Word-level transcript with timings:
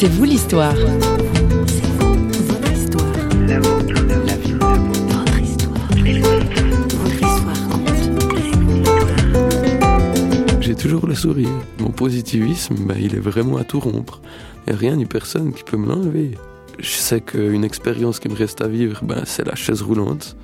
C'est 0.00 0.06
vous 0.06 0.22
l'histoire. 0.22 0.76
J'ai 10.60 10.76
toujours 10.76 11.08
le 11.08 11.16
sourire. 11.16 11.48
Mon 11.80 11.90
positivisme, 11.90 12.76
ben, 12.86 12.94
il 13.00 13.16
est 13.16 13.18
vraiment 13.18 13.56
à 13.56 13.64
tout 13.64 13.80
rompre. 13.80 14.20
A 14.68 14.76
rien 14.76 14.94
ni 14.94 15.04
personne 15.04 15.52
qui 15.52 15.64
peut 15.64 15.76
me 15.76 15.88
l'enlever. 15.88 16.38
Je 16.78 16.90
sais 16.90 17.20
qu'une 17.20 17.64
expérience 17.64 18.20
qui 18.20 18.28
me 18.28 18.36
reste 18.36 18.60
à 18.60 18.68
vivre, 18.68 19.00
ben, 19.02 19.24
c'est 19.24 19.44
la 19.44 19.56
chaise 19.56 19.82
roulante. 19.82 20.36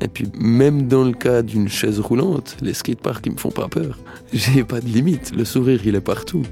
Et 0.00 0.08
puis 0.08 0.26
même 0.40 0.88
dans 0.88 1.04
le 1.04 1.12
cas 1.12 1.42
d'une 1.42 1.68
chaise 1.68 2.00
roulante, 2.00 2.56
les 2.62 2.74
skateparks 2.74 3.26
ils 3.26 3.32
me 3.32 3.38
font 3.38 3.52
pas 3.52 3.68
peur. 3.68 3.96
J'ai 4.32 4.64
pas 4.64 4.80
de 4.80 4.86
limite, 4.86 5.32
le 5.36 5.44
sourire 5.44 5.82
il 5.84 5.94
est 5.94 6.00
partout. 6.00 6.42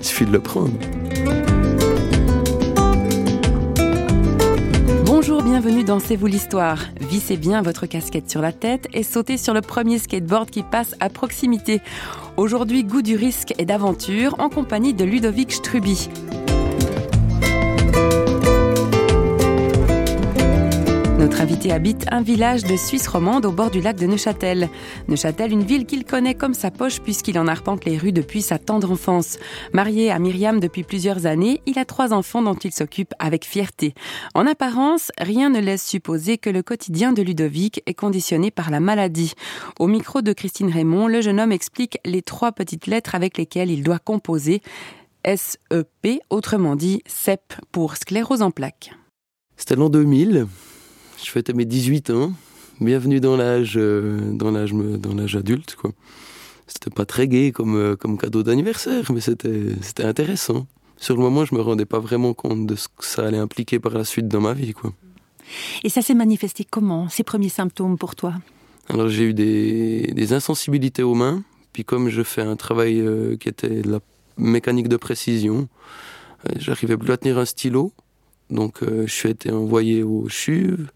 Il 0.00 0.06
suffit 0.06 0.24
de 0.24 0.32
le 0.32 0.40
prendre. 0.40 0.78
Bienvenue 5.58 5.84
dans 5.84 6.00
C'est 6.00 6.16
vous 6.16 6.26
l'histoire. 6.26 6.80
Vissez 7.00 7.38
bien 7.38 7.62
votre 7.62 7.86
casquette 7.86 8.28
sur 8.28 8.42
la 8.42 8.52
tête 8.52 8.88
et 8.92 9.02
sautez 9.02 9.38
sur 9.38 9.54
le 9.54 9.62
premier 9.62 9.98
skateboard 9.98 10.50
qui 10.50 10.62
passe 10.62 10.94
à 11.00 11.08
proximité. 11.08 11.80
Aujourd'hui, 12.36 12.84
goût 12.84 13.00
du 13.00 13.16
risque 13.16 13.54
et 13.56 13.64
d'aventure 13.64 14.36
en 14.38 14.50
compagnie 14.50 14.92
de 14.92 15.02
Ludovic 15.02 15.52
Struby. 15.52 16.10
Notre 21.26 21.40
invité 21.40 21.72
habite 21.72 22.06
un 22.12 22.22
village 22.22 22.62
de 22.62 22.76
Suisse 22.76 23.08
romande 23.08 23.46
au 23.46 23.50
bord 23.50 23.72
du 23.72 23.80
lac 23.80 23.96
de 23.96 24.06
Neuchâtel. 24.06 24.68
Neuchâtel, 25.08 25.50
une 25.50 25.64
ville 25.64 25.84
qu'il 25.84 26.04
connaît 26.04 26.36
comme 26.36 26.54
sa 26.54 26.70
poche 26.70 27.00
puisqu'il 27.00 27.36
en 27.36 27.48
arpente 27.48 27.84
les 27.84 27.98
rues 27.98 28.12
depuis 28.12 28.42
sa 28.42 28.60
tendre 28.60 28.92
enfance. 28.92 29.36
Marié 29.72 30.12
à 30.12 30.20
Myriam 30.20 30.60
depuis 30.60 30.84
plusieurs 30.84 31.26
années, 31.26 31.62
il 31.66 31.80
a 31.80 31.84
trois 31.84 32.12
enfants 32.12 32.42
dont 32.42 32.54
il 32.54 32.72
s'occupe 32.72 33.12
avec 33.18 33.44
fierté. 33.44 33.92
En 34.36 34.46
apparence, 34.46 35.10
rien 35.18 35.50
ne 35.50 35.58
laisse 35.58 35.84
supposer 35.84 36.38
que 36.38 36.48
le 36.48 36.62
quotidien 36.62 37.12
de 37.12 37.22
Ludovic 37.22 37.82
est 37.86 37.94
conditionné 37.94 38.52
par 38.52 38.70
la 38.70 38.78
maladie. 38.78 39.32
Au 39.80 39.88
micro 39.88 40.22
de 40.22 40.32
Christine 40.32 40.70
Raymond, 40.70 41.08
le 41.08 41.22
jeune 41.22 41.40
homme 41.40 41.50
explique 41.50 41.98
les 42.04 42.22
trois 42.22 42.52
petites 42.52 42.86
lettres 42.86 43.16
avec 43.16 43.36
lesquelles 43.36 43.72
il 43.72 43.82
doit 43.82 43.98
composer. 43.98 44.62
SEP, 45.24 46.20
autrement 46.30 46.76
dit 46.76 47.02
CEP 47.04 47.52
pour 47.72 47.96
sclérose 47.96 48.42
en 48.42 48.52
plaques. 48.52 48.92
C'était 49.56 49.74
l'an 49.74 49.88
2000 49.88 50.46
je 51.22 51.30
fêtais 51.30 51.52
mes 51.52 51.64
18 51.64 52.10
ans. 52.10 52.32
Bienvenue 52.80 53.20
dans 53.20 53.36
l'âge, 53.36 53.74
euh, 53.76 54.32
dans 54.32 54.50
l'âge, 54.50 54.72
dans 54.72 55.14
l'âge 55.14 55.36
adulte, 55.36 55.76
quoi. 55.76 55.92
C'était 56.66 56.90
pas 56.90 57.06
très 57.06 57.28
gai 57.28 57.52
comme, 57.52 57.76
euh, 57.76 57.96
comme 57.96 58.18
cadeau 58.18 58.42
d'anniversaire, 58.42 59.10
mais 59.12 59.20
c'était, 59.20 59.62
c'était 59.80 60.04
intéressant. 60.04 60.66
Sur 60.98 61.16
le 61.16 61.22
moment, 61.22 61.44
je 61.44 61.54
me 61.54 61.60
rendais 61.60 61.84
pas 61.84 62.00
vraiment 62.00 62.34
compte 62.34 62.66
de 62.66 62.74
ce 62.74 62.88
que 62.88 63.04
ça 63.04 63.26
allait 63.26 63.38
impliquer 63.38 63.78
par 63.78 63.92
la 63.92 64.04
suite 64.04 64.28
dans 64.28 64.40
ma 64.40 64.52
vie, 64.52 64.72
quoi. 64.72 64.92
Et 65.84 65.88
ça 65.88 66.02
s'est 66.02 66.14
manifesté 66.14 66.66
comment, 66.68 67.08
ces 67.08 67.22
premiers 67.22 67.48
symptômes 67.48 67.96
pour 67.96 68.16
toi? 68.16 68.34
Alors 68.88 69.08
j'ai 69.08 69.24
eu 69.24 69.34
des, 69.34 70.12
des, 70.12 70.32
insensibilités 70.32 71.02
aux 71.02 71.14
mains, 71.14 71.42
puis 71.72 71.84
comme 71.84 72.08
je 72.08 72.22
fais 72.22 72.42
un 72.42 72.56
travail 72.56 73.00
euh, 73.00 73.36
qui 73.36 73.48
était 73.48 73.82
de 73.82 73.90
la 73.90 74.00
mécanique 74.36 74.88
de 74.88 74.96
précision, 74.96 75.68
j'arrivais 76.56 76.96
plus 76.96 77.12
à 77.12 77.16
tenir 77.16 77.38
un 77.38 77.44
stylo, 77.44 77.92
donc 78.50 78.80
je 78.82 79.12
suis 79.12 79.30
été 79.30 79.50
envoyé 79.50 80.02
au 80.02 80.28
CHUV, 80.28 80.86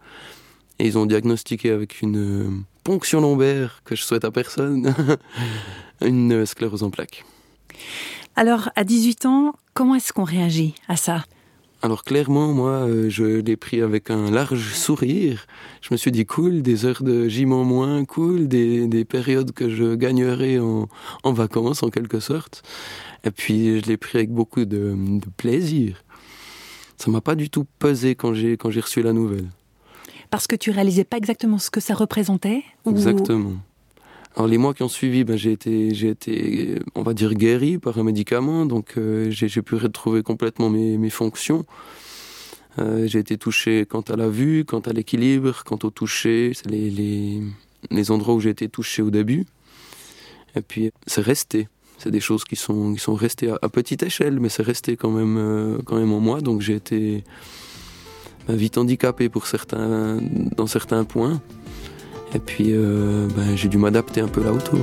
et 0.80 0.86
ils 0.86 0.96
ont 0.96 1.04
diagnostiqué 1.04 1.70
avec 1.70 2.00
une 2.00 2.16
euh, 2.16 2.50
ponction 2.84 3.20
lombaire 3.20 3.82
que 3.84 3.94
je 3.94 4.02
souhaite 4.02 4.24
à 4.24 4.30
personne, 4.30 4.94
une 6.00 6.32
euh, 6.32 6.46
sclérose 6.46 6.82
en 6.82 6.90
plaques. 6.90 7.26
Alors, 8.34 8.70
à 8.76 8.84
18 8.84 9.26
ans, 9.26 9.52
comment 9.74 9.94
est-ce 9.94 10.14
qu'on 10.14 10.24
réagit 10.24 10.74
à 10.88 10.96
ça? 10.96 11.24
Alors 11.82 12.02
clairement, 12.02 12.54
moi, 12.54 12.70
euh, 12.70 13.10
je 13.10 13.24
l'ai 13.24 13.56
pris 13.58 13.82
avec 13.82 14.10
un 14.10 14.30
large 14.30 14.72
sourire. 14.72 15.46
Je 15.82 15.88
me 15.92 15.98
suis 15.98 16.12
dit, 16.12 16.24
cool, 16.24 16.62
des 16.62 16.86
heures 16.86 17.02
de 17.02 17.28
gym 17.28 17.52
en 17.52 17.64
moins, 17.64 18.06
cool, 18.06 18.48
des, 18.48 18.86
des 18.86 19.04
périodes 19.04 19.52
que 19.52 19.68
je 19.68 19.94
gagnerai 19.94 20.58
en, 20.60 20.88
en, 21.24 21.32
vacances, 21.34 21.82
en 21.82 21.90
quelque 21.90 22.20
sorte. 22.20 22.62
Et 23.24 23.30
puis, 23.30 23.80
je 23.80 23.86
l'ai 23.86 23.98
pris 23.98 24.16
avec 24.16 24.30
beaucoup 24.30 24.64
de, 24.64 24.94
de 24.96 25.28
plaisir. 25.36 26.02
Ça 27.00 27.10
m'a 27.10 27.20
pas 27.20 27.34
du 27.34 27.48
tout 27.48 27.66
pesé 27.78 28.14
quand 28.14 28.34
j'ai 28.34 28.56
quand 28.56 28.70
j'ai 28.70 28.80
reçu 28.80 29.02
la 29.02 29.12
nouvelle 29.12 29.48
parce 30.30 30.46
que 30.46 30.56
tu 30.56 30.70
réalisais 30.70 31.04
pas 31.04 31.16
exactement 31.16 31.58
ce 31.58 31.70
que 31.70 31.80
ça 31.80 31.94
représentait 31.94 32.62
Exactement. 32.86 33.54
Alors 34.36 34.46
les 34.46 34.58
mois 34.58 34.74
qui 34.74 34.84
ont 34.84 34.88
suivi, 34.88 35.24
ben, 35.24 35.36
j'ai 35.36 35.50
été, 35.52 35.92
j'ai 35.92 36.08
été, 36.08 36.76
on 36.94 37.02
va 37.02 37.14
dire 37.14 37.34
guéri 37.34 37.78
par 37.78 37.98
un 37.98 38.04
médicament, 38.04 38.64
donc 38.64 38.94
euh, 38.96 39.28
j'ai 39.30 39.62
pu 39.62 39.74
retrouver 39.74 40.22
complètement 40.22 40.70
mes, 40.70 40.96
mes 40.98 41.10
fonctions. 41.10 41.66
Euh, 42.78 43.08
j'ai 43.08 43.18
été 43.18 43.36
touché 43.36 43.86
quant 43.86 44.02
à 44.02 44.14
la 44.14 44.28
vue, 44.28 44.64
quant 44.64 44.78
à 44.80 44.92
l'équilibre, 44.92 45.64
quant 45.64 45.78
au 45.82 45.90
toucher, 45.90 46.52
les, 46.66 46.90
les, 46.90 47.42
les, 47.90 48.10
endroits 48.12 48.36
où 48.36 48.40
j'ai 48.40 48.50
été 48.50 48.68
touché 48.68 49.02
au 49.02 49.10
début. 49.10 49.46
Et 50.54 50.62
puis 50.62 50.92
c'est 51.08 51.22
resté. 51.22 51.66
C'est 52.02 52.10
des 52.10 52.20
choses 52.20 52.44
qui 52.44 52.56
sont, 52.56 52.96
restées 53.14 53.50
à, 53.50 53.68
petite 53.68 54.02
échelle, 54.02 54.40
mais 54.40 54.48
c'est 54.48 54.62
resté 54.62 54.96
quand 54.96 55.10
même, 55.10 55.36
euh, 55.38 55.78
quand 55.84 55.96
même 55.96 56.12
en 56.12 56.20
moi. 56.20 56.40
Donc 56.40 56.62
j'ai 56.62 56.74
été, 56.74 57.24
vite 58.48 58.78
handicapé 58.78 59.28
pour 59.28 59.46
certains, 59.46 60.18
dans 60.56 60.66
certains 60.66 61.04
points. 61.04 61.40
Et 62.34 62.38
puis 62.38 62.68
euh, 62.70 63.28
ben, 63.36 63.54
j'ai 63.54 63.68
dû 63.68 63.76
m'adapter 63.76 64.20
un 64.22 64.28
peu 64.28 64.42
là 64.42 64.52
autour. 64.52 64.80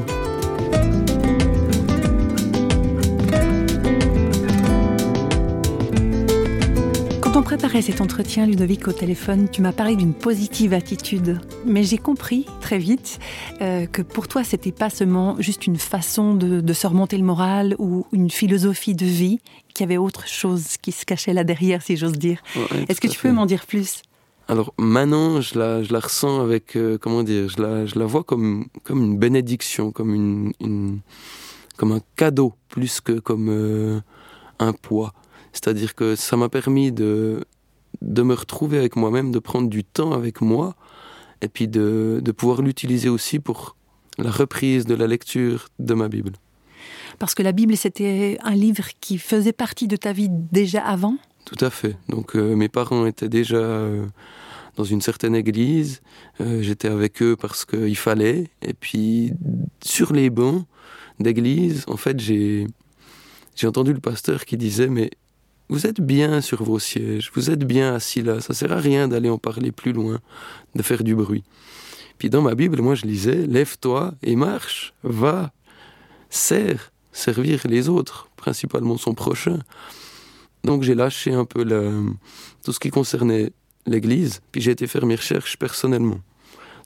Préparait 7.47 7.81
cet 7.81 8.01
entretien, 8.01 8.45
Ludovic, 8.45 8.89
au 8.89 8.91
téléphone, 8.91 9.47
tu 9.49 9.61
m'as 9.61 9.71
parlé 9.71 9.95
d'une 9.95 10.13
positive 10.13 10.73
attitude. 10.73 11.39
Mais 11.65 11.83
j'ai 11.83 11.97
compris 11.97 12.45
très 12.59 12.77
vite 12.77 13.19
euh, 13.61 13.85
que 13.85 14.01
pour 14.01 14.27
toi, 14.27 14.43
c'était 14.43 14.73
pas 14.73 14.89
seulement 14.89 15.39
juste 15.39 15.65
une 15.65 15.77
façon 15.77 16.33
de, 16.33 16.59
de 16.59 16.73
se 16.73 16.85
remonter 16.85 17.17
le 17.17 17.23
moral 17.23 17.73
ou 17.79 18.05
une 18.11 18.29
philosophie 18.29 18.95
de 18.95 19.05
vie, 19.05 19.39
qu'il 19.73 19.85
y 19.85 19.87
avait 19.87 19.95
autre 19.95 20.27
chose 20.27 20.75
qui 20.81 20.91
se 20.91 21.05
cachait 21.05 21.31
là 21.31 21.45
derrière, 21.45 21.81
si 21.81 21.95
j'ose 21.95 22.17
dire. 22.17 22.43
Est-ce 22.89 22.99
que 22.99 23.07
tu 23.07 23.17
peux 23.17 23.31
m'en 23.31 23.45
dire 23.45 23.65
plus? 23.65 24.01
Alors 24.49 24.73
maintenant, 24.77 25.39
je 25.39 25.57
la, 25.57 25.83
je 25.83 25.93
la 25.93 26.01
ressens 26.01 26.41
avec, 26.41 26.75
euh, 26.75 26.97
comment 26.97 27.23
dire, 27.23 27.47
je 27.47 27.61
la, 27.61 27.85
je 27.85 27.97
la 27.97 28.05
vois 28.05 28.25
comme, 28.25 28.65
comme 28.83 29.01
une 29.01 29.17
bénédiction, 29.17 29.93
comme, 29.93 30.13
une, 30.13 30.51
une 30.59 30.99
comme 31.77 31.93
un 31.93 32.01
cadeau, 32.17 32.55
plus 32.67 32.99
que 32.99 33.13
comme 33.13 33.47
euh, 33.49 34.01
un 34.59 34.73
poids. 34.73 35.13
C'est-à-dire 35.57 35.95
que 35.95 36.15
ça 36.15 36.37
m'a 36.37 36.49
permis 36.49 36.91
de, 36.91 37.43
de 38.01 38.21
me 38.21 38.35
retrouver 38.35 38.77
avec 38.77 38.95
moi-même, 38.95 39.31
de 39.31 39.39
prendre 39.39 39.69
du 39.69 39.83
temps 39.83 40.11
avec 40.11 40.41
moi, 40.41 40.75
et 41.41 41.47
puis 41.47 41.67
de, 41.67 42.21
de 42.23 42.31
pouvoir 42.31 42.61
l'utiliser 42.61 43.09
aussi 43.09 43.39
pour 43.39 43.75
la 44.19 44.29
reprise 44.29 44.85
de 44.85 44.93
la 44.93 45.07
lecture 45.07 45.69
de 45.79 45.93
ma 45.95 46.09
Bible. 46.09 46.33
Parce 47.17 47.33
que 47.33 47.41
la 47.41 47.53
Bible, 47.53 47.75
c'était 47.75 48.37
un 48.43 48.53
livre 48.53 48.85
qui 49.01 49.17
faisait 49.17 49.51
partie 49.51 49.87
de 49.87 49.95
ta 49.95 50.13
vie 50.13 50.29
déjà 50.29 50.81
avant? 50.85 51.17
Tout 51.45 51.65
à 51.65 51.71
fait. 51.71 51.97
Donc 52.07 52.35
euh, 52.35 52.55
mes 52.55 52.69
parents 52.69 53.07
étaient 53.07 53.29
déjà 53.29 53.57
euh, 53.57 54.05
dans 54.75 54.83
une 54.83 55.01
certaine 55.01 55.35
église. 55.35 56.01
Euh, 56.39 56.61
J'étais 56.61 56.89
avec 56.89 57.23
eux 57.23 57.35
parce 57.35 57.65
qu'il 57.65 57.97
fallait. 57.97 58.51
Et 58.61 58.73
puis 58.73 59.33
sur 59.83 60.13
les 60.13 60.29
bancs 60.29 60.65
d'église, 61.19 61.83
en 61.87 61.97
fait, 61.97 62.19
j'ai 62.19 62.67
j'ai 63.55 63.65
entendu 63.65 63.91
le 63.91 63.99
pasteur 63.99 64.45
qui 64.45 64.55
disait 64.55 64.87
mais 64.87 65.09
vous 65.69 65.85
êtes 65.85 66.01
bien 66.01 66.41
sur 66.41 66.63
vos 66.63 66.79
sièges, 66.79 67.31
vous 67.33 67.49
êtes 67.49 67.63
bien 67.63 67.95
assis 67.95 68.21
là, 68.21 68.39
ça 68.39 68.53
sert 68.53 68.71
à 68.71 68.79
rien 68.79 69.07
d'aller 69.07 69.29
en 69.29 69.37
parler 69.37 69.71
plus 69.71 69.93
loin, 69.93 70.19
de 70.75 70.81
faire 70.81 71.03
du 71.03 71.15
bruit. 71.15 71.43
Puis 72.17 72.29
dans 72.29 72.41
ma 72.41 72.55
Bible, 72.55 72.81
moi 72.81 72.95
je 72.95 73.05
lisais, 73.05 73.45
lève-toi 73.45 74.13
et 74.23 74.35
marche, 74.35 74.93
va, 75.03 75.51
sers, 76.29 76.91
servir 77.11 77.61
les 77.65 77.89
autres, 77.89 78.29
principalement 78.37 78.97
son 78.97 79.13
prochain. 79.13 79.59
Donc 80.63 80.83
j'ai 80.83 80.95
lâché 80.95 81.33
un 81.33 81.45
peu 81.45 81.63
tout 82.63 82.73
ce 82.73 82.79
qui 82.79 82.89
concernait 82.89 83.51
l'Église, 83.85 84.41
puis 84.51 84.61
j'ai 84.61 84.71
été 84.71 84.87
faire 84.87 85.05
mes 85.05 85.15
recherches 85.15 85.57
personnellement. 85.57 86.19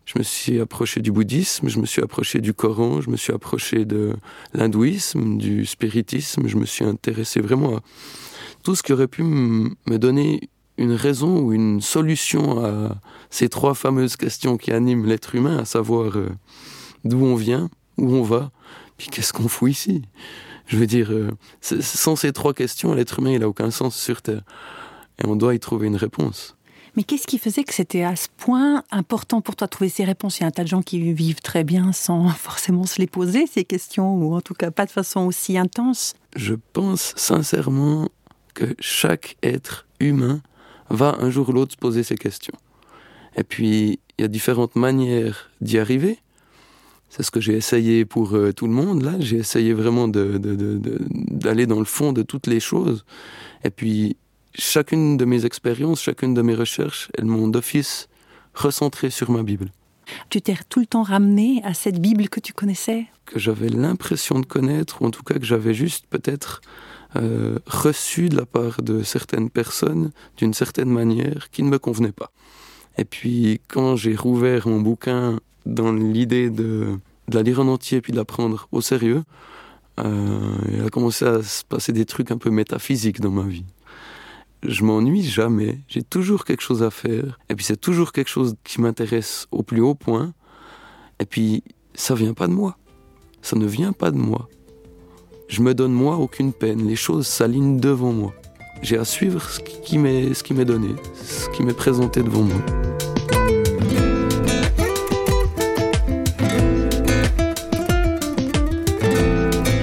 Je 0.05 0.17
me 0.17 0.23
suis 0.23 0.59
approché 0.59 0.99
du 0.99 1.11
bouddhisme, 1.11 1.69
je 1.69 1.79
me 1.79 1.85
suis 1.85 2.01
approché 2.01 2.41
du 2.41 2.53
Coran, 2.53 3.01
je 3.01 3.09
me 3.09 3.17
suis 3.17 3.33
approché 3.33 3.85
de 3.85 4.15
l'hindouisme, 4.53 5.37
du 5.37 5.65
spiritisme, 5.65 6.47
je 6.47 6.57
me 6.57 6.65
suis 6.65 6.83
intéressé 6.83 7.39
vraiment 7.39 7.77
à 7.77 7.81
tout 8.63 8.75
ce 8.75 8.83
qui 8.83 8.93
aurait 8.93 9.07
pu 9.07 9.23
me 9.23 9.97
donner 9.97 10.49
une 10.77 10.93
raison 10.93 11.39
ou 11.39 11.53
une 11.53 11.81
solution 11.81 12.63
à 12.65 12.95
ces 13.29 13.49
trois 13.49 13.73
fameuses 13.73 14.15
questions 14.15 14.57
qui 14.57 14.71
animent 14.71 15.05
l'être 15.05 15.35
humain, 15.35 15.59
à 15.59 15.65
savoir 15.65 16.17
euh, 16.17 16.29
d'où 17.05 17.23
on 17.23 17.35
vient, 17.35 17.69
où 17.97 18.13
on 18.13 18.23
va, 18.23 18.51
qu'est-ce 18.97 19.33
qu'on 19.33 19.47
fout 19.47 19.71
ici 19.71 20.01
Je 20.67 20.77
veux 20.77 20.87
dire, 20.87 21.11
euh, 21.11 21.31
sans 21.61 22.15
ces 22.15 22.33
trois 22.33 22.53
questions, 22.53 22.93
l'être 22.93 23.19
humain, 23.19 23.31
il 23.31 23.39
n'a 23.39 23.47
aucun 23.47 23.71
sens 23.71 23.95
sur 23.95 24.21
Terre. 24.21 24.41
Et 25.19 25.27
on 25.27 25.35
doit 25.35 25.53
y 25.53 25.59
trouver 25.59 25.87
une 25.87 25.97
réponse. 25.97 26.55
Mais 26.97 27.03
qu'est-ce 27.03 27.27
qui 27.27 27.37
faisait 27.37 27.63
que 27.63 27.73
c'était 27.73 28.03
à 28.03 28.15
ce 28.15 28.27
point 28.35 28.83
important 28.91 29.39
pour 29.39 29.55
toi 29.55 29.67
de 29.67 29.69
trouver 29.69 29.89
ces 29.89 30.03
réponses? 30.03 30.39
Il 30.39 30.41
y 30.41 30.43
a 30.43 30.47
un 30.47 30.51
tas 30.51 30.63
de 30.63 30.67
gens 30.67 30.81
qui 30.81 31.13
vivent 31.13 31.41
très 31.41 31.63
bien 31.63 31.93
sans 31.93 32.27
forcément 32.29 32.85
se 32.85 32.99
les 32.99 33.07
poser, 33.07 33.45
ces 33.45 33.63
questions, 33.63 34.15
ou 34.15 34.33
en 34.33 34.41
tout 34.41 34.55
cas 34.55 34.71
pas 34.71 34.85
de 34.85 34.91
façon 34.91 35.21
aussi 35.21 35.57
intense. 35.57 36.15
Je 36.35 36.55
pense 36.73 37.13
sincèrement 37.15 38.09
que 38.53 38.75
chaque 38.79 39.37
être 39.43 39.85
humain 39.99 40.41
va 40.89 41.17
un 41.19 41.29
jour 41.29 41.49
ou 41.49 41.53
l'autre 41.53 41.73
se 41.73 41.77
poser 41.77 42.03
ces 42.03 42.15
questions. 42.15 42.57
Et 43.35 43.43
puis, 43.43 43.99
il 44.17 44.21
y 44.21 44.25
a 44.25 44.27
différentes 44.27 44.75
manières 44.75 45.49
d'y 45.61 45.79
arriver. 45.79 46.19
C'est 47.09 47.23
ce 47.23 47.31
que 47.31 47.41
j'ai 47.41 47.53
essayé 47.53 48.05
pour 48.05 48.35
euh, 48.35 48.53
tout 48.53 48.67
le 48.67 48.73
monde. 48.73 49.03
Là, 49.03 49.13
j'ai 49.19 49.37
essayé 49.37 49.73
vraiment 49.73 50.07
d'aller 50.07 50.39
de, 50.39 51.69
dans 51.69 51.79
le 51.79 51.85
fond 51.85 52.13
de 52.13 52.21
toutes 52.21 52.47
les 52.47 52.59
choses. 52.59 53.05
Et 53.63 53.69
puis, 53.69 54.15
chacune 54.55 55.17
de 55.17 55.25
mes 55.25 55.45
expériences, 55.45 56.01
chacune 56.01 56.33
de 56.33 56.41
mes 56.41 56.55
recherches, 56.55 57.09
elles 57.17 57.25
m'ont 57.25 57.47
d'office 57.47 58.07
recentré 58.53 59.09
sur 59.09 59.31
ma 59.31 59.43
Bible. 59.43 59.71
Tu 60.29 60.41
t'es 60.41 60.55
tout 60.67 60.79
le 60.81 60.85
temps 60.85 61.03
ramené 61.03 61.61
à 61.63 61.73
cette 61.73 62.01
Bible 62.01 62.27
que 62.27 62.39
tu 62.39 62.53
connaissais? 62.53 63.05
Que 63.25 63.39
j'avais 63.39 63.69
l'impression 63.69 64.39
de 64.39 64.45
connaître, 64.45 65.01
ou 65.01 65.05
en 65.05 65.11
tout 65.11 65.23
cas 65.23 65.35
que 65.35 65.45
j'avais 65.45 65.73
juste 65.73 66.05
peut-être 66.09 66.61
euh, 67.15 67.59
reçu 67.65 68.29
de 68.29 68.37
la 68.37 68.45
part 68.45 68.81
de 68.81 69.03
certaines 69.03 69.49
personnes 69.49 70.11
d'une 70.37 70.53
certaine 70.53 70.89
manière 70.89 71.49
qui 71.51 71.63
ne 71.63 71.69
me 71.69 71.79
convenait 71.79 72.11
pas. 72.11 72.31
Et 72.97 73.05
puis 73.05 73.61
quand 73.67 73.95
j'ai 73.95 74.15
rouvert 74.15 74.67
mon 74.67 74.81
bouquin 74.81 75.39
dans 75.65 75.93
l'idée 75.93 76.49
de, 76.49 76.97
la 77.31 77.43
lire 77.43 77.59
en 77.59 77.67
entier 77.67 78.01
puis 78.01 78.11
de 78.11 78.17
la 78.17 78.25
prendre 78.25 78.67
au 78.71 78.81
sérieux, 78.81 79.23
euh, 79.99 80.55
il 80.71 80.83
a 80.85 80.89
commencé 80.89 81.25
à 81.25 81.43
se 81.43 81.63
passer 81.63 81.91
des 81.91 82.05
trucs 82.05 82.31
un 82.31 82.37
peu 82.37 82.49
métaphysiques 82.49 83.19
dans 83.19 83.31
ma 83.31 83.43
vie 83.43 83.65
je 84.63 84.83
m'ennuie 84.83 85.23
jamais, 85.23 85.79
j'ai 85.87 86.03
toujours 86.03 86.45
quelque 86.45 86.61
chose 86.61 86.83
à 86.83 86.91
faire, 86.91 87.39
et 87.49 87.55
puis 87.55 87.65
c'est 87.65 87.79
toujours 87.79 88.11
quelque 88.11 88.29
chose 88.29 88.55
qui 88.63 88.81
m'intéresse 88.81 89.47
au 89.51 89.63
plus 89.63 89.81
haut 89.81 89.95
point, 89.95 90.33
et 91.19 91.25
puis 91.25 91.63
ça 91.93 92.15
vient 92.15 92.33
pas 92.33 92.47
de 92.47 92.53
moi, 92.53 92.77
ça 93.41 93.55
ne 93.55 93.65
vient 93.65 93.93
pas 93.93 94.11
de 94.11 94.17
moi. 94.17 94.47
Je 95.51 95.61
me 95.61 95.73
donne 95.73 95.91
moi 95.91 96.15
aucune 96.15 96.53
peine, 96.53 96.87
les 96.87 96.95
choses 96.95 97.27
s'alignent 97.27 97.77
devant 97.77 98.13
moi. 98.13 98.33
J'ai 98.81 98.97
à 98.97 99.03
suivre 99.03 99.49
ce 99.49 99.59
qui 99.59 99.97
m'est 99.97 100.65
donné, 100.65 100.95
ce 101.13 101.49
qui 101.49 101.61
m'est 101.61 101.73
présenté 101.73 102.23
devant 102.23 102.43
moi. 102.43 102.55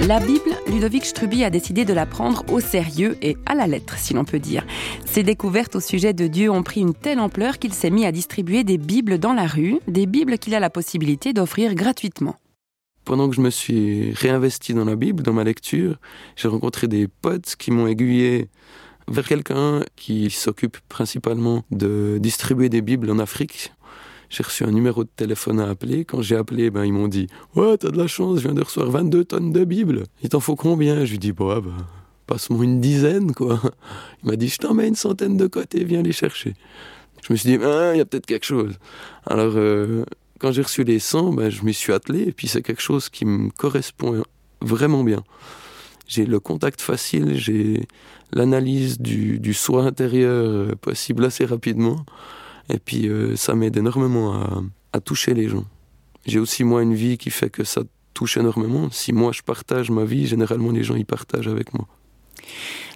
La 0.07 0.19
Bible, 0.19 0.49
Ludovic 0.71 1.05
Struby 1.05 1.43
a 1.43 1.51
décidé 1.51 1.85
de 1.85 1.93
la 1.93 2.07
prendre 2.07 2.43
au 2.51 2.59
sérieux 2.59 3.15
et 3.21 3.37
à 3.45 3.53
la 3.53 3.67
lettre, 3.67 3.99
si 3.99 4.15
l'on 4.15 4.25
peut 4.25 4.39
dire. 4.39 4.65
Ses 5.05 5.21
découvertes 5.21 5.75
au 5.75 5.79
sujet 5.79 6.13
de 6.13 6.25
Dieu 6.25 6.49
ont 6.49 6.63
pris 6.63 6.81
une 6.81 6.95
telle 6.95 7.19
ampleur 7.19 7.59
qu'il 7.59 7.75
s'est 7.75 7.91
mis 7.91 8.07
à 8.07 8.11
distribuer 8.11 8.63
des 8.63 8.79
Bibles 8.79 9.19
dans 9.19 9.33
la 9.33 9.45
rue, 9.45 9.77
des 9.87 10.07
Bibles 10.07 10.39
qu'il 10.39 10.55
a 10.55 10.59
la 10.59 10.71
possibilité 10.71 11.31
d'offrir 11.31 11.75
gratuitement. 11.75 12.37
Pendant 13.09 13.27
que 13.27 13.35
je 13.35 13.41
me 13.41 13.49
suis 13.49 14.13
réinvesti 14.13 14.75
dans 14.75 14.85
la 14.85 14.95
Bible, 14.95 15.23
dans 15.23 15.33
ma 15.33 15.43
lecture, 15.43 15.95
j'ai 16.35 16.47
rencontré 16.47 16.87
des 16.87 17.07
potes 17.07 17.55
qui 17.57 17.71
m'ont 17.71 17.87
aiguillé 17.87 18.49
vers 19.07 19.27
quelqu'un 19.27 19.79
qui 19.95 20.29
s'occupe 20.29 20.77
principalement 20.89 21.63
de 21.71 22.19
distribuer 22.21 22.69
des 22.69 22.83
Bibles 22.83 23.09
en 23.09 23.17
Afrique 23.17 23.73
j'ai 24.29 24.43
reçu 24.43 24.63
un 24.63 24.69
numéro 24.69 25.03
de 25.03 25.09
téléphone 25.15 25.59
à 25.59 25.67
appeler. 25.67 26.05
Quand 26.05 26.21
j'ai 26.21 26.35
appelé, 26.35 26.69
ben, 26.69 26.85
ils 26.85 26.93
m'ont 26.93 27.07
dit 27.07 27.25
Ouais, 27.55 27.77
t'as 27.79 27.89
de 27.89 27.97
la 27.97 28.05
chance, 28.05 28.37
je 28.37 28.43
viens 28.43 28.53
de 28.53 28.61
recevoir 28.61 28.91
22 28.91 29.25
tonnes 29.25 29.51
de 29.51 29.65
Bible. 29.65 30.03
Il 30.21 30.29
t'en 30.29 30.39
faut 30.39 30.55
combien? 30.55 31.03
Je 31.03 31.13
lui 31.13 31.17
dis 31.17 31.31
Bah, 31.31 31.61
bah 31.61 31.71
passe-moi 32.27 32.63
une 32.63 32.79
dizaine, 32.79 33.31
quoi. 33.33 33.59
Il 34.23 34.29
m'a 34.29 34.35
dit 34.35 34.49
Je 34.49 34.59
t'en 34.59 34.75
mets 34.75 34.87
une 34.87 34.93
centaine 34.93 35.35
de 35.35 35.47
côté, 35.47 35.83
viens 35.83 36.03
les 36.03 36.11
chercher. 36.11 36.53
Je 37.27 37.33
me 37.33 37.37
suis 37.37 37.57
dit 37.57 37.63
Ah, 37.65 37.95
il 37.95 37.97
y 37.97 38.01
a 38.01 38.05
peut-être 38.05 38.27
quelque 38.27 38.45
chose. 38.45 38.77
Alors, 39.25 39.53
euh, 39.55 40.05
quand 40.39 40.51
j'ai 40.51 40.61
reçu 40.61 40.83
les 40.83 40.99
100, 40.99 41.33
ben, 41.33 41.49
je 41.49 41.63
m'y 41.63 41.73
suis 41.73 41.93
attelé, 41.93 42.23
et 42.23 42.31
puis 42.31 42.47
c'est 42.47 42.61
quelque 42.61 42.81
chose 42.81 43.09
qui 43.09 43.25
me 43.25 43.49
correspond 43.51 44.23
vraiment 44.61 45.03
bien. 45.03 45.23
J'ai 46.07 46.25
le 46.25 46.39
contact 46.39 46.81
facile, 46.81 47.37
j'ai 47.37 47.87
l'analyse 48.31 48.99
du, 48.99 49.39
du 49.39 49.53
soi 49.53 49.83
intérieur 49.83 50.75
possible 50.77 51.25
assez 51.25 51.45
rapidement. 51.45 52.03
Et 52.69 52.79
puis 52.79 53.07
euh, 53.07 53.35
ça 53.35 53.55
m'aide 53.55 53.77
énormément 53.77 54.63
à, 54.93 54.99
toucher 55.01 55.33
les 55.33 55.49
gens. 55.49 55.65
J'ai 56.25 56.39
aussi 56.39 56.63
moi 56.63 56.83
une 56.83 56.93
vie 56.93 57.17
qui 57.17 57.29
fait 57.29 57.49
que 57.49 57.63
ça 57.63 57.81
touche 58.13 58.37
énormément. 58.37 58.89
Si 58.91 59.13
moi 59.13 59.31
je 59.31 59.41
partage 59.41 59.89
ma 59.89 60.03
vie, 60.03 60.27
généralement 60.27 60.71
les 60.71 60.83
gens 60.83 60.95
y 60.95 61.03
partagent 61.03 61.47
avec 61.47 61.73
moi. 61.73 61.87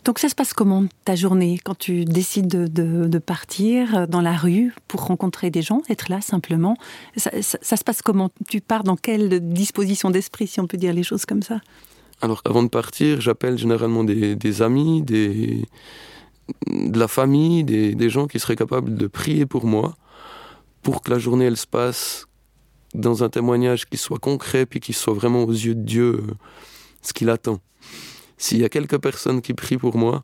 Donc 0.06 0.20
ça 0.20 0.28
se 0.28 0.36
passe 0.36 0.54
comment 0.54 0.86
ta 1.06 1.16
journée 1.16 1.60
quand 1.64 1.78
tu 1.78 2.04
décides 2.04 2.48
de, 2.48 3.20
partir 3.20 4.08
dans 4.08 4.22
la 4.22 4.36
rue 4.36 4.74
pour 4.88 5.06
rencontrer 5.06 5.50
des 5.50 5.62
gens, 5.62 5.82
être 5.90 6.10
là 6.10 6.20
simplement? 6.20 6.76
Ça, 7.16 7.32
se 7.42 7.84
passe 7.84 8.02
comment? 8.02 8.30
Tu 8.50 8.60
pars 8.60 8.84
dans 8.84 8.98
quelle 8.98 9.54
disposition 9.54 10.10
d'esprit, 10.10 10.48
si 10.48 10.60
on 10.60 10.68
peut 10.68 10.78
dire 10.78 10.94
les 10.94 11.04
choses 11.04 11.26
comme 11.26 11.42
ça? 11.42 11.62
Alors 12.22 12.42
avant 12.46 12.64
de 12.64 12.70
partir, 12.70 13.22
j'appelle 13.22 13.58
généralement 13.58 14.04
des 14.04 14.62
amis, 14.62 15.02
des, 15.02 15.66
de 16.68 17.00
la 17.00 17.08
famille, 17.08 17.64
des, 17.64 18.10
gens 18.10 18.28
qui 18.28 18.40
seraient 18.40 18.56
capables 18.56 18.96
de 18.96 19.08
prier 19.08 19.46
pour 19.46 19.66
moi, 19.66 19.96
pour 20.82 21.02
que 21.02 21.12
la 21.12 21.20
journée 21.20 21.46
elle 21.46 21.58
se 21.58 21.68
passe 21.68 22.28
dans 22.94 23.24
un 23.24 23.30
témoignage 23.30 23.86
qui 23.86 23.98
soit 23.98 24.20
concret, 24.20 24.66
puis 24.66 24.80
qui 24.80 24.94
soit 24.94 25.14
vraiment 25.14 25.44
aux 25.44 25.52
yeux 25.52 25.76
de 25.76 25.82
Dieu 25.82 26.14
euh, 26.14 26.34
ce 27.02 27.12
qu'il 27.12 27.30
attend. 27.30 27.60
S'il 28.38 28.60
y 28.60 28.66
a 28.66 28.70
quelques 28.70 28.98
personnes 28.98 29.42
qui 29.42 29.54
prient 29.54 29.78
pour 29.78 29.98
moi, 29.98 30.24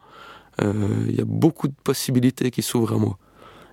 euh, 0.61 0.73
il 1.07 1.15
y 1.15 1.21
a 1.21 1.25
beaucoup 1.25 1.67
de 1.67 1.75
possibilités 1.83 2.51
qui 2.51 2.61
s'ouvrent 2.61 2.95
à 2.95 2.97
moi. 2.97 3.17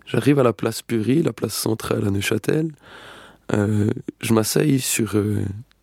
J'arrive 0.04 0.38
à 0.38 0.42
la 0.42 0.52
place 0.52 0.82
Purie, 0.82 1.22
la 1.22 1.32
place 1.32 1.54
centrale 1.54 2.06
à 2.06 2.10
Neuchâtel. 2.10 2.72
Euh, 3.52 3.90
je 4.20 4.34
m'asseye 4.34 4.80
sur 4.80 5.16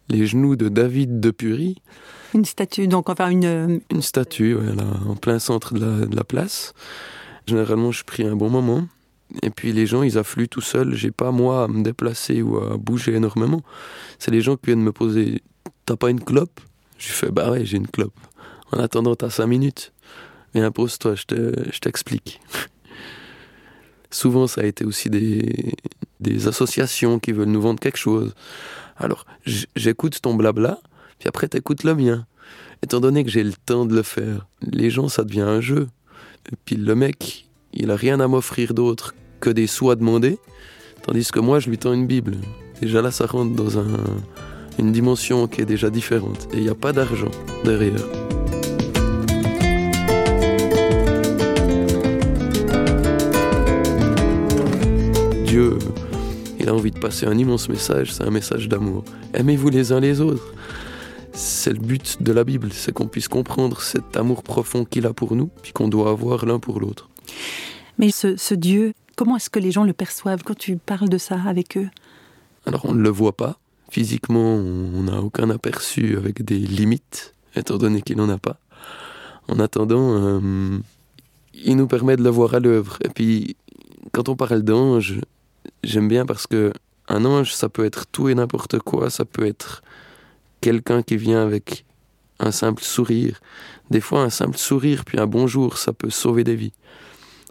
les 0.10 0.26
genoux 0.26 0.56
de 0.56 0.70
David 0.70 1.20
de 1.20 1.32
Purie. 1.32 1.82
Une 2.34 2.46
statue, 2.46 2.88
donc 2.88 3.10
enfin 3.10 3.30
une... 3.30 3.46
Euh, 3.46 3.80
une 3.92 4.02
statue, 4.02 4.58
en 5.08 5.16
plein 5.16 5.40
centre 5.40 5.74
de 5.74 6.16
la, 6.16 6.24
place. 6.24 6.74
Généralement, 7.48 7.92
je 7.92 8.04
prie 8.04 8.26
un 8.26 8.36
bon 8.36 8.50
moment. 8.50 8.88
Et 9.42 9.50
puis 9.50 9.72
les 9.72 9.86
gens, 9.86 10.04
ils 10.04 10.18
affluent 10.18 10.48
tout 10.48 10.62
seuls. 10.62 10.94
J'ai 10.94 11.12
pas 11.12 11.32
moi 11.32 11.64
à 11.64 11.68
me 11.68 11.84
déplacer 11.84 12.42
ou 12.42 12.58
à 12.58 12.78
bouger 12.78 13.16
énormément. 13.16 13.62
C'est 14.20 14.32
les 14.32 14.42
gens 14.42 14.56
qui 14.56 14.68
viennent 14.68 14.84
me 14.84 14.92
poser 14.92 15.42
T'as 15.86 15.98
pas 15.98 16.10
une 16.10 16.22
clope? 16.22 16.62
Je 16.98 17.10
fais 17.10 17.30
Bah 17.30 17.52
ouais, 17.52 17.66
j'ai 17.66 17.78
une 17.78 17.88
clope. 17.88 18.14
En 18.74 18.80
attendant, 18.80 19.16
t'as 19.16 19.30
cinq 19.30 19.46
minutes. 19.46 19.94
Viens, 20.56 20.72
pose-toi, 20.72 21.14
je 21.16 21.80
t'explique. 21.80 22.42
Souvent, 24.10 24.48
ça 24.48 24.62
a 24.62 24.64
été 24.66 24.84
aussi 24.84 25.12
des, 25.12 25.76
des 26.20 26.48
associations 26.48 27.20
qui 27.20 27.34
veulent 27.34 27.50
nous 27.50 27.62
vendre 27.62 27.80
quelque 27.80 27.98
chose. 27.98 28.34
Alors, 28.98 29.26
j'écoute 29.76 30.20
ton 30.22 30.34
blabla, 30.34 30.80
puis 31.20 31.30
après, 31.30 31.48
t'écoutes 31.48 31.84
le 31.84 31.94
mien. 31.94 32.26
Étant 32.82 33.00
donné 33.00 33.24
que 33.24 33.30
j'ai 33.30 33.44
le 33.44 33.54
temps 33.54 33.86
de 33.86 33.96
le 33.96 34.02
faire, 34.02 34.48
les 34.62 34.90
gens, 34.90 35.08
ça 35.08 35.24
devient 35.24 35.42
un 35.42 35.62
jeu. 35.62 35.88
Et 36.52 36.56
puis 36.66 36.76
le 36.76 36.96
mec, 36.96 37.48
il 37.74 37.92
a 37.92 37.96
rien 37.96 38.20
à 38.20 38.28
m'offrir 38.28 38.74
d'autre 38.74 39.14
que 39.40 39.52
des 39.52 39.68
sous 39.68 39.92
à 39.92 39.96
demander, 39.96 40.40
tandis 41.04 41.32
que 41.32 41.40
moi, 41.40 41.60
je 41.60 41.70
lui 41.70 41.78
tends 41.78 41.94
une 41.94 42.08
Bible. 42.08 42.38
Déjà 42.82 43.04
là, 43.04 43.12
ça 43.12 43.28
rentre 43.28 43.56
dans 43.56 43.78
un, 43.78 43.88
une 44.80 44.92
dimension 44.92 45.48
qui 45.48 45.62
est 45.62 45.66
déjà 45.66 45.92
différente. 45.92 46.48
Et 46.54 46.58
il 46.58 46.64
n'y 46.64 46.70
a 46.70 46.76
pas 46.76 46.92
d'argent 46.92 47.32
derrière. 47.64 48.23
Dieu 55.54 55.78
il 56.60 56.68
a 56.68 56.74
envie 56.74 56.90
de 56.90 56.98
passer 56.98 57.28
un 57.28 57.38
immense 57.38 57.70
message, 57.70 58.12
c'est 58.12 58.24
un 58.24 58.32
message 58.32 58.68
d'amour. 58.68 59.04
Aimez-vous 59.36 59.70
les 59.70 59.92
uns 59.92 60.00
les 60.00 60.20
autres. 60.20 60.52
C'est 61.32 61.74
le 61.74 61.78
but 61.78 62.24
de 62.24 62.32
la 62.32 62.44
Bible, 62.44 62.74
c'est 62.74 62.92
qu'on 62.92 63.06
puisse 63.06 63.28
comprendre 63.28 63.80
cet 63.80 64.18
amour 64.18 64.42
profond 64.42 64.84
qu'il 64.84 65.06
a 65.06 65.14
pour 65.14 65.36
nous, 65.36 65.52
puis 65.62 65.72
qu'on 65.72 65.88
doit 65.88 66.10
avoir 66.10 66.48
l'un 66.48 66.58
pour 66.58 66.80
l'autre. 66.80 67.08
Mais 68.00 68.10
ce, 68.10 68.56
Dieu, 68.56 68.94
comment 69.16 69.36
est-ce 69.36 69.52
que 69.52 69.60
les 69.60 69.70
gens 69.70 69.84
le 69.84 69.94
perçoivent 69.94 70.42
quand 70.44 70.58
tu 70.58 70.78
parles 70.78 71.08
de 71.08 71.20
ça 71.20 71.40
avec 71.46 71.78
eux? 71.78 71.90
Alors 72.66 72.86
on 72.86 72.96
ne 72.96 73.04
le 73.04 73.10
voit 73.10 73.38
pas. 73.38 73.60
Physiquement, 73.92 74.56
on 74.56 75.04
n'a 75.04 75.22
aucun 75.22 75.52
aperçu 75.52 76.18
avec 76.18 76.44
des 76.44 76.58
limites, 76.58 77.36
étant 77.56 77.78
donné 77.78 78.02
qu'il 78.02 78.18
n'en 78.18 78.30
a 78.30 78.40
pas. 78.40 78.58
En 79.48 79.60
attendant, 79.60 80.18
euh, 80.18 80.80
il 81.54 81.78
nous 81.78 81.88
permet 81.88 82.16
de 82.16 82.24
le 82.24 82.32
voir 82.32 82.56
à 82.56 82.60
l'œuvre. 82.60 82.98
Et 83.06 83.10
puis, 83.10 83.56
quand 84.14 84.30
on 84.30 84.36
parle 84.36 84.64
d'ange, 84.64 85.20
j'aime 85.84 86.08
bien 86.08 86.26
parce 86.26 86.48
que 86.48 86.74
un 87.08 87.26
ange, 87.26 87.54
ça 87.54 87.70
peut 87.70 87.86
être 87.86 88.06
tout 88.08 88.30
et 88.30 88.36
n'importe 88.36 88.80
quoi. 88.80 89.10
Ça 89.10 89.26
peut 89.26 89.46
être 89.46 89.84
quelqu'un 90.62 91.04
qui 91.04 91.18
vient 91.18 91.42
avec 91.42 91.86
un 92.40 92.52
simple 92.52 92.84
sourire. 92.84 93.42
Des 93.90 94.02
fois, 94.02 94.22
un 94.22 94.30
simple 94.30 94.58
sourire 94.58 95.04
puis 95.06 95.20
un 95.20 95.28
bonjour, 95.28 95.78
ça 95.78 95.94
peut 95.94 96.10
sauver 96.10 96.44
des 96.44 96.56
vies. 96.56 96.74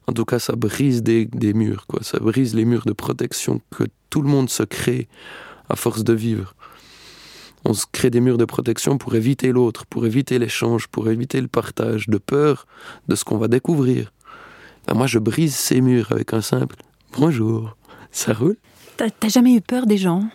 En 0.06 0.12
tout 0.12 0.24
cas, 0.24 0.38
ça 0.38 0.56
brise 0.56 1.02
des, 1.02 1.26
des 1.26 1.52
murs, 1.52 1.86
quoi. 1.86 2.02
Ça 2.02 2.18
brise 2.18 2.54
les 2.54 2.64
murs 2.64 2.84
de 2.86 2.92
protection 2.92 3.60
que 3.70 3.84
tout 4.10 4.22
le 4.22 4.28
monde 4.28 4.50
se 4.50 4.62
crée 4.62 5.08
à 5.68 5.76
force 5.76 6.02
de 6.02 6.12
vivre. 6.12 6.54
On 7.64 7.74
se 7.74 7.86
crée 7.90 8.10
des 8.10 8.20
murs 8.20 8.38
de 8.38 8.44
protection 8.44 8.98
pour 8.98 9.14
éviter 9.14 9.52
l'autre, 9.52 9.86
pour 9.86 10.04
éviter 10.04 10.40
l'échange, 10.40 10.88
pour 10.88 11.08
éviter 11.08 11.40
le 11.40 11.46
partage, 11.46 12.08
de 12.08 12.18
peur 12.18 12.66
de 13.06 13.14
ce 13.14 13.24
qu'on 13.24 13.38
va 13.38 13.46
découvrir. 13.46 14.12
Ben, 14.88 14.94
moi, 14.94 15.06
je 15.06 15.20
brise 15.20 15.54
ces 15.54 15.80
murs 15.80 16.10
avec 16.10 16.32
un 16.32 16.40
simple 16.40 16.76
bonjour. 17.16 17.76
Ça 18.12 18.32
roule 18.32 18.56
T'as 18.96 19.28
jamais 19.28 19.54
eu 19.54 19.60
peur 19.60 19.86
des 19.86 19.96
gens? 19.96 20.28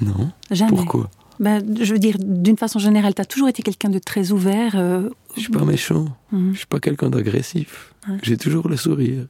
Non. 0.00 0.30
Jamais. 0.50 0.70
Pourquoi? 0.70 1.10
Ben, 1.38 1.62
Je 1.78 1.92
veux 1.92 1.98
dire, 1.98 2.16
d'une 2.18 2.56
façon 2.56 2.78
générale, 2.78 3.14
tu 3.14 3.20
as 3.20 3.26
toujours 3.26 3.48
été 3.48 3.62
quelqu'un 3.62 3.90
de 3.90 3.98
très 3.98 4.30
ouvert, 4.30 4.72
euh, 4.76 5.10
Je 5.34 5.42
suis 5.42 5.50
pas 5.50 5.64
méchant. 5.64 6.06
Mhm. 6.32 6.52
Je 6.52 6.58
suis 6.58 6.66
pas 6.66 6.80
quelqu'un 6.80 7.10
d'agressif. 7.10 7.92
J'ai 8.22 8.36
toujours 8.36 8.68
le 8.68 8.76
sourire. 8.76 9.26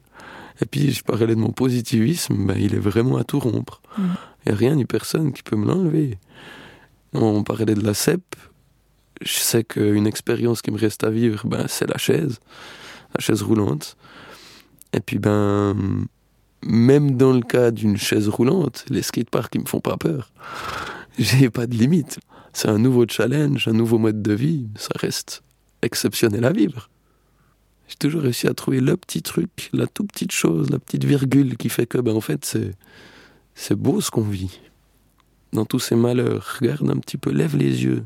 Et 0.61 0.65
puis, 0.65 0.91
je 0.91 1.03
parlais 1.03 1.35
de 1.35 1.39
mon 1.39 1.51
positivisme, 1.51 2.45
ben, 2.45 2.57
il 2.57 2.75
est 2.75 2.79
vraiment 2.79 3.17
à 3.17 3.23
tout 3.23 3.39
rompre. 3.39 3.81
Il 3.97 4.03
mhm. 4.03 4.15
n'y 4.45 4.51
a 4.53 4.55
rien 4.55 4.75
ni 4.75 4.85
personne 4.85 5.33
qui 5.33 5.43
peut 5.43 5.55
me 5.55 5.65
l'enlever. 5.65 6.17
On 7.13 7.43
parlait 7.43 7.75
de 7.75 7.83
la 7.83 7.93
CEP. 7.93 8.23
Je 9.21 9.39
sais 9.39 9.63
qu'une 9.63 10.05
expérience 10.05 10.61
qui 10.61 10.71
me 10.71 10.77
reste 10.77 11.03
à 11.03 11.09
vivre, 11.09 11.45
ben, 11.47 11.65
c'est 11.67 11.89
la 11.89 11.97
chaise, 11.97 12.39
la 13.15 13.19
chaise 13.19 13.41
roulante. 13.41 13.97
Et 14.93 14.99
puis, 14.99 15.17
ben, 15.17 15.75
même 16.63 17.17
dans 17.17 17.33
le 17.33 17.41
cas 17.41 17.71
d'une 17.71 17.97
chaise 17.97 18.27
roulante, 18.27 18.85
les 18.89 19.01
skateparks, 19.01 19.55
ils 19.55 19.61
me 19.61 19.65
font 19.65 19.79
pas 19.79 19.97
peur. 19.97 20.31
J'ai 21.17 21.49
pas 21.49 21.67
de 21.67 21.75
limite. 21.75 22.19
C'est 22.53 22.69
un 22.69 22.79
nouveau 22.79 23.05
challenge, 23.07 23.67
un 23.67 23.73
nouveau 23.73 23.97
mode 23.97 24.21
de 24.21 24.33
vie. 24.33 24.67
Ça 24.75 24.91
reste 24.95 25.43
exceptionnel 25.81 26.45
à 26.45 26.51
vivre. 26.51 26.89
J'ai 27.87 27.95
toujours 27.95 28.21
réussi 28.21 28.47
à 28.47 28.53
trouver 28.53 28.81
le 28.81 28.97
petit 28.97 29.21
truc, 29.21 29.69
la 29.73 29.87
toute 29.87 30.11
petite 30.11 30.31
chose, 30.31 30.69
la 30.69 30.79
petite 30.79 31.05
virgule 31.05 31.55
qui 31.55 31.69
fait 31.69 31.85
que, 31.85 31.97
ben, 31.99 32.15
en 32.15 32.21
fait, 32.21 32.43
c'est, 32.43 32.71
c'est 33.55 33.75
beau 33.75 34.01
ce 34.01 34.11
qu'on 34.11 34.23
vit. 34.23 34.59
Dans 35.53 35.65
tous 35.65 35.79
ces 35.79 35.95
malheurs, 35.95 36.57
regarde 36.59 36.89
un 36.89 36.97
petit 36.97 37.17
peu, 37.17 37.31
lève 37.31 37.55
les 37.55 37.85
yeux, 37.85 38.03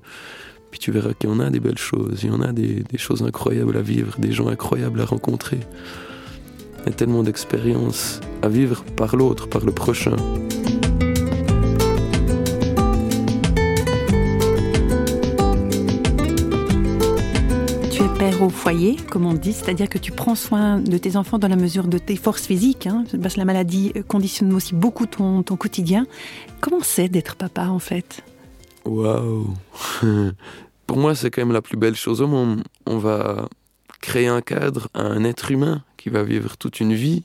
puis 0.69 0.79
tu 0.79 0.91
verras 0.91 1.13
qu'il 1.13 1.29
y 1.29 1.33
en 1.33 1.39
a 1.39 1.49
des 1.49 1.59
belles 1.59 1.79
choses, 1.79 2.21
il 2.23 2.29
y 2.29 2.31
en 2.31 2.41
a 2.41 2.53
des, 2.53 2.83
des 2.83 2.97
choses 2.99 3.23
incroyables 3.23 3.75
à 3.75 3.81
vivre, 3.81 4.19
des 4.19 4.31
gens 4.31 4.47
incroyables 4.47 5.01
à 5.01 5.05
rencontrer. 5.05 5.59
A 6.85 6.91
tellement 6.91 7.23
d'expériences 7.23 8.19
à 8.41 8.49
vivre 8.49 8.83
par 8.95 9.15
l'autre, 9.15 9.47
par 9.47 9.63
le 9.65 9.71
prochain. 9.71 10.15
au 18.41 18.49
foyer, 18.49 18.97
comme 19.09 19.25
on 19.25 19.33
dit, 19.33 19.53
c'est-à-dire 19.53 19.89
que 19.89 19.97
tu 19.97 20.11
prends 20.11 20.35
soin 20.35 20.79
de 20.79 20.97
tes 20.97 21.15
enfants 21.15 21.37
dans 21.37 21.47
la 21.47 21.55
mesure 21.55 21.87
de 21.87 21.97
tes 21.97 22.15
forces 22.15 22.45
physiques, 22.45 22.87
hein, 22.87 23.03
parce 23.21 23.35
que 23.35 23.39
la 23.39 23.45
maladie 23.45 23.93
conditionne 24.07 24.53
aussi 24.53 24.73
beaucoup 24.73 25.05
ton, 25.05 25.43
ton 25.43 25.55
quotidien. 25.55 26.07
Comment 26.59 26.81
c'est 26.81 27.07
d'être 27.07 27.35
papa 27.35 27.67
en 27.67 27.79
fait? 27.79 28.23
Waouh 28.85 29.53
Pour 30.87 30.97
moi, 30.97 31.15
c'est 31.15 31.29
quand 31.29 31.41
même 31.41 31.53
la 31.53 31.61
plus 31.61 31.77
belle 31.77 31.95
chose 31.95 32.21
au 32.21 32.27
monde. 32.27 32.63
On 32.85 32.97
va 32.97 33.47
créer 34.01 34.27
un 34.27 34.41
cadre 34.41 34.89
à 34.93 35.03
un 35.03 35.23
être 35.23 35.51
humain 35.51 35.83
qui 35.97 36.09
va 36.09 36.23
vivre 36.23 36.57
toute 36.57 36.79
une 36.79 36.93
vie, 36.93 37.23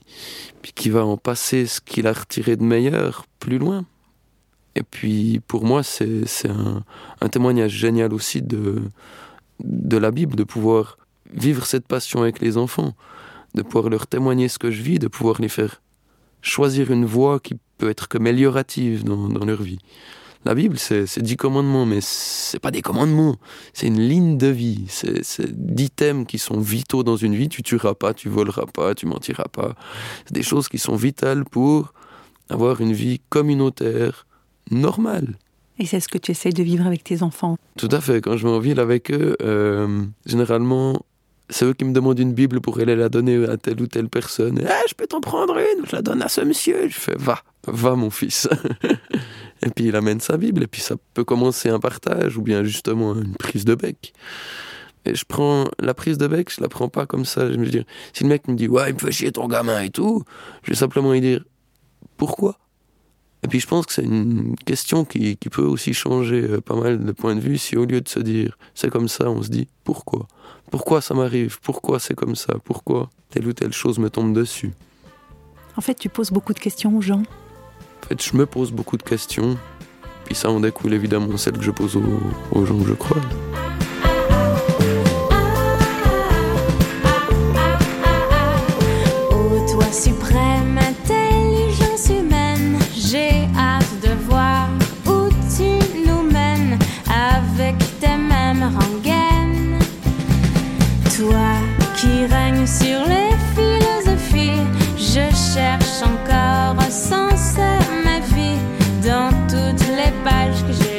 puis 0.61 0.71
qui 0.73 0.89
va 0.89 1.05
en 1.05 1.17
passer 1.17 1.65
ce 1.65 1.81
qu'il 1.81 2.07
a 2.07 2.13
retiré 2.13 2.55
de 2.55 2.63
meilleur 2.63 3.25
plus 3.39 3.57
loin. 3.57 3.85
Et 4.75 4.83
puis 4.83 5.41
pour 5.47 5.65
moi, 5.65 5.81
c'est 5.83 6.25
un, 6.47 6.83
un 7.19 7.29
témoignage 7.29 7.71
génial 7.71 8.13
aussi 8.13 8.41
de, 8.41 8.83
de 9.59 9.97
la 9.97 10.11
Bible, 10.11 10.35
de 10.35 10.43
pouvoir 10.43 10.97
vivre 11.33 11.65
cette 11.65 11.87
passion 11.87 12.21
avec 12.21 12.39
les 12.39 12.57
enfants, 12.57 12.93
de 13.55 13.61
pouvoir 13.61 13.89
leur 13.89 14.07
témoigner 14.07 14.47
ce 14.47 14.59
que 14.59 14.71
je 14.71 14.81
vis, 14.81 14.99
de 14.99 15.07
pouvoir 15.07 15.41
les 15.41 15.49
faire 15.49 15.81
choisir 16.41 16.91
une 16.91 17.05
voie 17.05 17.39
qui 17.39 17.57
peut 17.77 17.89
être 17.89 18.07
que 18.07 18.17
améliorative 18.17 19.03
dans, 19.03 19.45
leur 19.45 19.61
vie. 19.61 19.79
La 20.47 20.55
Bible, 20.55 20.77
c'est 20.79 21.19
dix 21.19 21.35
commandements, 21.35 21.85
mais 21.85 21.99
c'est 21.99 22.61
pas 22.61 22.71
des 22.71 22.81
commandements, 22.81 23.35
c'est 23.73 23.87
une 23.87 23.99
ligne 23.99 24.37
de 24.37 24.47
vie, 24.47 24.85
c'est 24.87 25.51
dix 25.51 25.89
thèmes 25.89 26.25
qui 26.25 26.39
sont 26.39 26.57
vitaux 26.57 27.03
dans 27.03 27.17
une 27.17 27.35
vie. 27.35 27.49
Tu 27.49 27.63
tueras 27.63 27.95
pas, 27.95 28.13
tu 28.13 28.29
voleras 28.29 28.65
pas, 28.65 28.95
tu 28.95 29.07
mentiras 29.07 29.49
pas. 29.51 29.75
C'est 30.25 30.33
des 30.33 30.43
choses 30.43 30.69
qui 30.69 30.77
sont 30.77 30.95
vitales 30.95 31.43
pour 31.43 31.91
avoir 32.49 32.79
une 32.79 32.93
vie 32.93 33.19
communautaire, 33.27 34.25
normale. 34.71 35.37
Et 35.79 35.85
c'est 35.85 35.99
ce 35.99 36.07
que 36.07 36.17
tu 36.17 36.31
essayes 36.31 36.53
de 36.53 36.63
vivre 36.63 36.87
avec 36.87 37.03
tes 37.03 37.23
enfants 37.23 37.57
Tout 37.77 37.89
à 37.91 37.99
fait. 37.99 38.21
Quand 38.21 38.37
je 38.37 38.47
vais 38.47 38.53
en 38.53 38.59
ville 38.59 38.79
avec 38.79 39.11
eux, 39.11 39.35
euh, 39.41 40.05
généralement, 40.25 41.05
c'est 41.49 41.65
eux 41.65 41.73
qui 41.73 41.85
me 41.85 41.93
demandent 41.93 42.19
une 42.19 42.33
Bible 42.33 42.59
pour 42.59 42.79
aller 42.79 42.95
la 42.95 43.09
donner 43.09 43.45
à 43.45 43.57
telle 43.57 43.81
ou 43.81 43.87
telle 43.87 44.09
personne. 44.09 44.59
Eh, 44.61 44.89
je 44.89 44.93
peux 44.93 45.07
t'en 45.07 45.21
prendre 45.21 45.57
une, 45.57 45.85
je 45.85 45.95
la 45.95 46.01
donne 46.01 46.21
à 46.21 46.27
ce 46.27 46.41
monsieur. 46.41 46.89
Je 46.89 46.99
fais, 46.99 47.15
va, 47.17 47.39
va 47.67 47.95
mon 47.95 48.09
fils. 48.09 48.49
et 49.65 49.69
puis 49.69 49.85
il 49.85 49.95
amène 49.95 50.19
sa 50.19 50.37
Bible, 50.37 50.63
et 50.63 50.67
puis 50.67 50.81
ça 50.81 50.95
peut 51.13 51.23
commencer 51.23 51.69
un 51.69 51.79
partage, 51.79 52.37
ou 52.37 52.41
bien 52.41 52.63
justement 52.63 53.15
une 53.15 53.35
prise 53.35 53.65
de 53.65 53.75
bec. 53.75 54.13
Et 55.05 55.15
je 55.15 55.23
prends 55.25 55.69
la 55.79 55.93
prise 55.93 56.17
de 56.17 56.27
bec, 56.27 56.51
je 56.53 56.61
la 56.61 56.67
prends 56.67 56.89
pas 56.89 57.05
comme 57.05 57.23
ça. 57.23 57.49
Je 57.49 57.57
me 57.57 57.65
dis, 57.65 57.85
si 58.11 58.23
le 58.23 58.29
mec 58.29 58.47
me 58.49 58.55
dit, 58.55 58.67
ouais, 58.67 58.89
il 58.89 58.95
me 58.95 58.99
fait 58.99 59.11
chier 59.11 59.31
ton 59.31 59.47
gamin 59.47 59.81
et 59.81 59.89
tout, 59.89 60.23
je 60.63 60.71
vais 60.71 60.75
simplement 60.75 61.13
lui 61.13 61.21
dire, 61.21 61.45
pourquoi? 62.17 62.57
Et 63.43 63.47
puis 63.47 63.59
je 63.59 63.67
pense 63.67 63.85
que 63.85 63.93
c'est 63.93 64.03
une 64.03 64.55
question 64.65 65.05
qui, 65.05 65.37
qui, 65.37 65.49
peut 65.49 65.63
aussi 65.63 65.93
changer 65.93 66.41
euh, 66.41 66.61
pas 66.61 66.75
mal 66.75 67.03
de 67.03 67.11
points 67.11 67.35
de 67.35 67.39
vue 67.39 67.57
si 67.57 67.77
au 67.77 67.85
lieu 67.85 68.01
de 68.01 68.09
se 68.09 68.19
dire 68.19 68.57
c'est 68.73 68.89
comme 68.89 69.07
ça, 69.07 69.29
on 69.29 69.43
se 69.43 69.49
dit 69.49 69.67
pourquoi? 69.83 70.27
Pourquoi 70.71 71.01
ça 71.01 71.13
m'arrive? 71.13 71.59
Pourquoi 71.61 71.99
c'est 71.99 72.15
comme 72.15 72.35
ça? 72.35 72.55
Pourquoi 72.63 73.09
telle 73.29 73.47
ou 73.47 73.53
telle 73.53 73.73
chose 73.73 73.99
me 73.99 74.09
tombe 74.09 74.33
dessus? 74.33 74.73
En 75.75 75.81
fait, 75.81 75.93
tu 75.93 76.09
poses 76.09 76.31
beaucoup 76.31 76.53
de 76.53 76.59
questions 76.59 76.97
aux 76.97 77.01
gens. 77.01 77.21
En 77.21 78.07
fait, 78.07 78.21
je 78.21 78.35
me 78.35 78.45
pose 78.45 78.71
beaucoup 78.71 78.97
de 78.97 79.03
questions. 79.03 79.57
Puis 80.25 80.35
ça 80.35 80.49
en 80.49 80.59
découle 80.59 80.93
évidemment 80.93 81.37
celles 81.37 81.57
que 81.57 81.63
je 81.63 81.71
pose 81.71 81.95
aux, 81.95 82.21
aux 82.51 82.65
gens 82.65 82.77
que 82.79 82.87
je 82.87 82.93
crois. 110.23 110.53
C'était 110.73 110.96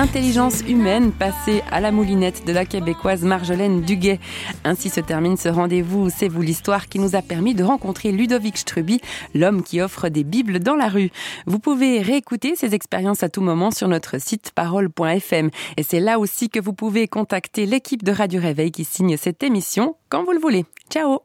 l'intelligence 0.00 0.62
humaine 0.66 1.12
passée 1.12 1.62
à 1.70 1.78
la 1.78 1.92
moulinette 1.92 2.46
de 2.46 2.54
la 2.54 2.64
québécoise 2.64 3.22
Marjolaine 3.22 3.82
Duguay. 3.82 4.18
Ainsi 4.64 4.88
se 4.88 4.98
termine 5.00 5.36
ce 5.36 5.50
rendez-vous 5.50 6.08
C'est 6.08 6.28
vous 6.28 6.40
l'histoire 6.40 6.88
qui 6.88 6.98
nous 6.98 7.16
a 7.16 7.20
permis 7.20 7.54
de 7.54 7.62
rencontrer 7.62 8.10
Ludovic 8.10 8.56
Struby, 8.56 9.02
l'homme 9.34 9.62
qui 9.62 9.82
offre 9.82 10.08
des 10.08 10.24
bibles 10.24 10.60
dans 10.60 10.74
la 10.74 10.88
rue. 10.88 11.10
Vous 11.44 11.58
pouvez 11.58 12.00
réécouter 12.00 12.56
ces 12.56 12.74
expériences 12.74 13.22
à 13.22 13.28
tout 13.28 13.42
moment 13.42 13.70
sur 13.70 13.88
notre 13.88 14.18
site 14.18 14.52
parole.fm. 14.54 15.50
Et 15.76 15.82
c'est 15.82 16.00
là 16.00 16.18
aussi 16.18 16.48
que 16.48 16.60
vous 16.60 16.72
pouvez 16.72 17.06
contacter 17.06 17.66
l'équipe 17.66 18.02
de 18.02 18.12
Radio 18.12 18.40
Réveil 18.40 18.72
qui 18.72 18.86
signe 18.86 19.18
cette 19.18 19.42
émission 19.42 19.96
quand 20.08 20.24
vous 20.24 20.32
le 20.32 20.40
voulez. 20.40 20.64
Ciao 20.88 21.20